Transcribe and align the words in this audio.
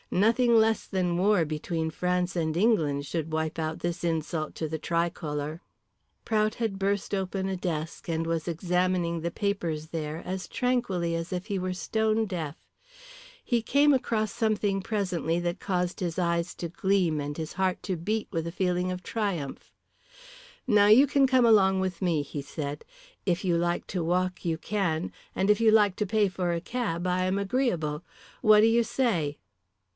Nothing 0.09 0.57
less 0.57 0.87
than 0.87 1.15
war 1.15 1.45
between 1.45 1.89
France 1.91 2.35
and 2.35 2.57
England 2.57 3.05
should 3.05 3.31
wipe 3.31 3.57
out 3.59 3.79
this 3.79 4.03
insult 4.03 4.55
to 4.55 4.67
the 4.67 4.79
tricolour. 4.79 5.61
Prout 6.25 6.55
had 6.55 6.79
burst 6.79 7.13
open 7.13 7.47
a 7.47 7.55
desk 7.55 8.09
and 8.09 8.25
was 8.25 8.47
examining 8.47 9.21
the 9.21 9.29
papers 9.31 9.89
there 9.89 10.21
as 10.25 10.47
tranquilly 10.49 11.15
as 11.15 11.31
if 11.31 11.45
he 11.45 11.57
were 11.59 11.71
stone 11.71 12.25
deaf. 12.25 12.67
He 13.43 13.61
came 13.61 13.93
across 13.93 14.33
something 14.33 14.81
presently 14.81 15.39
that 15.39 15.61
caused 15.61 15.99
his 15.99 16.17
eyes 16.19 16.55
to 16.55 16.67
gleam 16.67 17.21
and 17.21 17.37
his 17.37 17.53
heart 17.53 17.81
to 17.83 17.95
beat 17.95 18.27
with 18.31 18.47
a 18.47 18.51
feeling 18.51 18.91
of 18.91 19.03
triumph. 19.03 19.71
"Now 20.67 20.87
you 20.87 21.05
can 21.07 21.27
come 21.27 21.45
along 21.45 21.79
with 21.79 22.01
me," 22.01 22.23
he 22.23 22.41
said. 22.41 22.83
"If 23.25 23.45
you 23.45 23.55
like 23.55 23.85
to 23.87 24.03
walk 24.03 24.43
you 24.43 24.57
can, 24.57 25.13
and 25.35 25.49
if 25.49 25.61
you 25.61 25.71
like 25.71 25.95
to 25.97 26.07
pay 26.07 26.27
for 26.27 26.51
a 26.51 26.59
cab 26.59 27.07
I 27.07 27.23
am 27.25 27.37
agreeable. 27.37 28.03
What 28.41 28.59
do 28.61 28.67
you 28.67 28.83
say?" 28.83 29.37